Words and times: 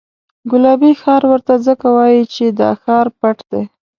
ګلابي 0.51 0.91
ښار 1.01 1.23
ورته 1.31 1.53
ځکه 1.67 1.85
وایي 1.97 2.23
چې 2.33 2.45
دا 2.59 2.69
ښار 2.81 3.07
پټ 3.19 3.37
دی. 3.51 3.63